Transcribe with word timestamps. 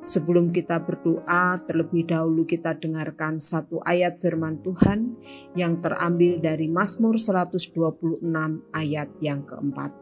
Sebelum 0.00 0.48
kita 0.48 0.80
berdoa, 0.80 1.60
terlebih 1.68 2.08
dahulu 2.08 2.48
kita 2.48 2.72
dengarkan 2.72 3.36
satu 3.36 3.84
ayat 3.84 4.16
firman 4.16 4.56
Tuhan 4.64 5.20
yang 5.52 5.84
terambil 5.84 6.40
dari 6.40 6.72
Mazmur 6.72 7.20
126 7.20 8.24
ayat 8.72 9.12
yang 9.20 9.44
keempat. 9.44 9.92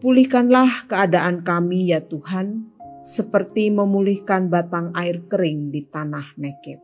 Pulihkanlah 0.00 0.88
keadaan 0.88 1.44
kami 1.44 1.92
ya 1.92 2.00
Tuhan, 2.00 2.72
seperti 3.04 3.68
memulihkan 3.68 4.48
batang 4.48 4.88
air 4.96 5.20
kering 5.28 5.68
di 5.68 5.84
tanah 5.84 6.32
Nekeb. 6.40 6.80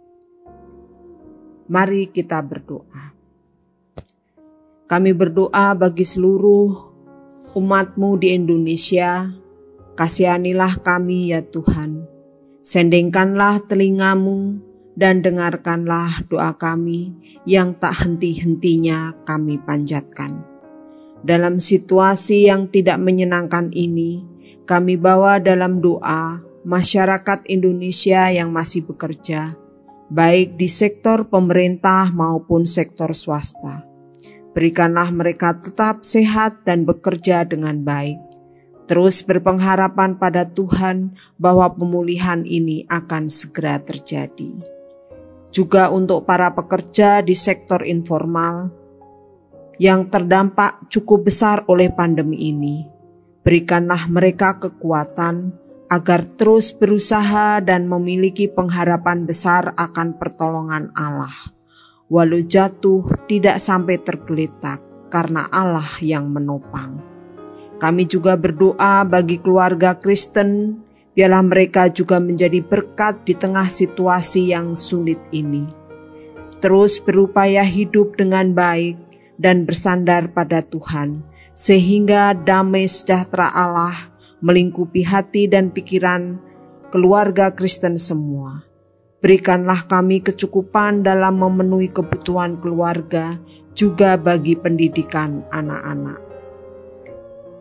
Mari 1.73 2.13
kita 2.13 2.45
berdoa. 2.45 3.17
Kami 4.89 5.11
berdoa 5.17 5.73
bagi 5.73 6.05
seluruh 6.05 6.69
umatmu 7.57 8.21
di 8.21 8.37
Indonesia, 8.37 9.33
Kasihanilah 9.99 10.79
kami 10.87 11.35
ya 11.35 11.43
Tuhan. 11.43 12.07
Sendengkanlah 12.63 13.67
telingamu 13.67 14.63
dan 14.95 15.27
dengarkanlah 15.27 16.23
doa 16.31 16.55
kami 16.55 17.11
yang 17.43 17.75
tak 17.75 18.07
henti-hentinya 18.07 19.19
kami 19.27 19.59
panjatkan. 19.59 20.39
Dalam 21.27 21.59
situasi 21.59 22.47
yang 22.47 22.71
tidak 22.71 23.03
menyenangkan 23.03 23.75
ini, 23.75 24.23
kami 24.71 24.95
bawa 24.95 25.43
dalam 25.43 25.83
doa 25.83 26.47
masyarakat 26.63 27.51
Indonesia 27.51 28.31
yang 28.31 28.55
masih 28.55 28.87
bekerja, 28.87 29.59
baik 30.15 30.55
di 30.55 30.71
sektor 30.71 31.27
pemerintah 31.27 32.15
maupun 32.15 32.71
sektor 32.71 33.11
swasta. 33.11 33.83
Berikanlah 34.55 35.11
mereka 35.11 35.59
tetap 35.59 36.07
sehat 36.07 36.63
dan 36.63 36.87
bekerja 36.87 37.43
dengan 37.43 37.83
baik 37.83 38.28
terus 38.89 39.21
berpengharapan 39.21 40.17
pada 40.17 40.49
Tuhan 40.49 41.13
bahwa 41.37 41.69
pemulihan 41.77 42.43
ini 42.49 42.89
akan 42.89 43.29
segera 43.29 43.77
terjadi. 43.79 44.57
Juga 45.53 45.93
untuk 45.93 46.25
para 46.25 46.57
pekerja 46.57 47.21
di 47.21 47.37
sektor 47.37 47.85
informal 47.85 48.73
yang 49.77 50.09
terdampak 50.09 50.89
cukup 50.91 51.29
besar 51.29 51.63
oleh 51.69 51.93
pandemi 51.93 52.51
ini, 52.51 52.89
berikanlah 53.45 54.11
mereka 54.11 54.59
kekuatan 54.59 55.55
agar 55.89 56.21
terus 56.37 56.73
berusaha 56.73 57.65
dan 57.65 57.89
memiliki 57.89 58.49
pengharapan 58.49 59.25
besar 59.25 59.73
akan 59.77 60.21
pertolongan 60.21 60.93
Allah. 60.93 61.33
Walau 62.09 62.41
jatuh, 62.45 63.09
tidak 63.29 63.61
sampai 63.61 64.01
tergeletak 64.01 64.81
karena 65.09 65.49
Allah 65.49 65.89
yang 66.05 66.29
menopang. 66.29 67.08
Kami 67.79 68.11
juga 68.11 68.35
berdoa 68.35 69.07
bagi 69.07 69.39
keluarga 69.39 69.95
Kristen, 69.95 70.83
biarlah 71.15 71.47
mereka 71.47 71.87
juga 71.87 72.19
menjadi 72.19 72.59
berkat 72.59 73.23
di 73.23 73.39
tengah 73.39 73.71
situasi 73.71 74.51
yang 74.51 74.75
sulit 74.75 75.23
ini. 75.31 75.67
Terus 76.59 76.99
berupaya 76.99 77.63
hidup 77.63 78.19
dengan 78.19 78.51
baik 78.51 78.99
dan 79.39 79.63
bersandar 79.63 80.35
pada 80.35 80.59
Tuhan, 80.59 81.23
sehingga 81.55 82.35
damai 82.35 82.91
sejahtera 82.91 83.47
Allah 83.55 84.11
melingkupi 84.43 85.07
hati 85.07 85.47
dan 85.47 85.71
pikiran 85.71 86.39
keluarga 86.91 87.55
Kristen 87.55 87.95
semua. 87.95 88.67
Berikanlah 89.19 89.87
kami 89.91 90.23
kecukupan 90.23 91.03
dalam 91.03 91.43
memenuhi 91.43 91.91
kebutuhan 91.91 92.59
keluarga, 92.63 93.39
juga 93.75 94.19
bagi 94.19 94.55
pendidikan 94.59 95.47
anak-anak. 95.51 96.28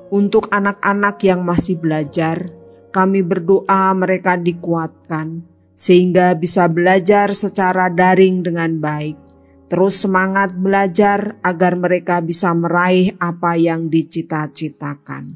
Untuk 0.08 0.48
anak-anak 0.56 1.20
yang 1.28 1.44
masih 1.44 1.84
belajar, 1.84 2.48
kami 2.96 3.28
berdoa 3.28 3.92
mereka 3.92 4.40
dikuatkan 4.40 5.44
sehingga 5.76 6.32
bisa 6.32 6.72
belajar 6.72 7.36
secara 7.36 7.92
daring 7.92 8.40
dengan 8.40 8.80
baik. 8.80 9.20
Terus 9.68 10.00
semangat 10.00 10.56
belajar 10.56 11.36
agar 11.44 11.76
mereka 11.76 12.24
bisa 12.24 12.56
meraih 12.56 13.20
apa 13.20 13.60
yang 13.60 13.92
dicita-citakan. 13.92 15.36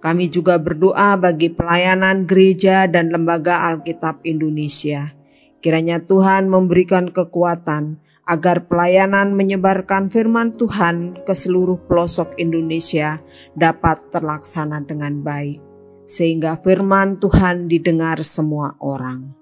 Kami 0.00 0.32
juga 0.32 0.56
berdoa 0.56 1.20
bagi 1.20 1.52
pelayanan 1.52 2.24
gereja 2.24 2.88
dan 2.88 3.12
lembaga 3.12 3.68
Alkitab 3.68 4.24
Indonesia. 4.24 5.12
Kiranya 5.60 6.00
Tuhan 6.00 6.48
memberikan 6.48 7.12
kekuatan 7.12 8.00
agar 8.30 8.70
pelayanan 8.70 9.34
menyebarkan 9.34 10.06
firman 10.06 10.54
Tuhan 10.54 11.26
ke 11.26 11.34
seluruh 11.34 11.82
pelosok 11.90 12.38
Indonesia 12.38 13.18
dapat 13.58 14.14
terlaksana 14.14 14.86
dengan 14.86 15.18
baik, 15.18 15.58
sehingga 16.06 16.54
firman 16.62 17.18
Tuhan 17.18 17.66
didengar 17.66 18.22
semua 18.22 18.78
orang. 18.78 19.34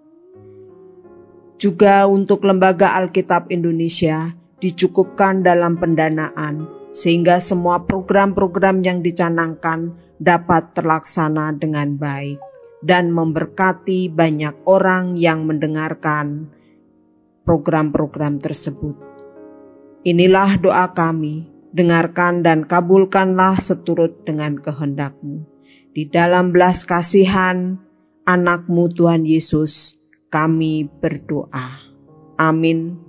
Juga 1.61 2.09
untuk 2.09 2.49
Lembaga 2.49 2.97
Alkitab 2.97 3.53
Indonesia 3.53 4.33
dicukupkan 4.57 5.45
dalam 5.45 5.77
pendanaan, 5.77 6.65
sehingga 6.89 7.45
semua 7.45 7.85
program-program 7.85 8.81
yang 8.81 9.05
dicanangkan 9.05 9.93
dapat 10.17 10.73
terlaksana 10.73 11.53
dengan 11.61 12.01
baik 12.01 12.41
dan 12.81 13.13
memberkati 13.13 14.09
banyak 14.09 14.65
orang 14.65 15.19
yang 15.19 15.45
mendengarkan 15.45 16.57
program-program 17.49 18.37
tersebut. 18.37 18.93
Inilah 20.05 20.61
doa 20.61 20.93
kami, 20.93 21.49
dengarkan 21.73 22.45
dan 22.45 22.69
kabulkanlah 22.69 23.57
seturut 23.57 24.29
dengan 24.29 24.61
kehendakmu. 24.61 25.49
Di 25.97 26.05
dalam 26.13 26.53
belas 26.53 26.85
kasihan 26.85 27.81
anakmu 28.29 28.93
Tuhan 28.93 29.25
Yesus, 29.25 29.97
kami 30.29 30.93
berdoa. 31.01 31.89
Amin 32.37 33.08